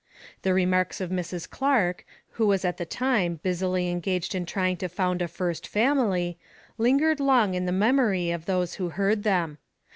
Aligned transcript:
The 0.41 0.55
remarks 0.55 0.99
of 0.99 1.11
Mrs. 1.11 1.47
Clark, 1.47 2.07
who 2.31 2.47
was 2.47 2.65
at 2.65 2.77
the 2.77 2.87
time 2.87 3.35
busily 3.43 3.87
engaged 3.91 4.33
in 4.33 4.47
trying 4.47 4.75
to 4.77 4.89
found 4.89 5.21
a 5.21 5.27
first 5.27 5.67
family, 5.67 6.39
lingered 6.79 7.19
long 7.19 7.53
in 7.53 7.67
the 7.67 7.71
memory 7.71 8.31
of 8.31 8.47
those 8.47 8.73
who 8.81 8.89
heard 8.89 9.21
them. 9.21 9.59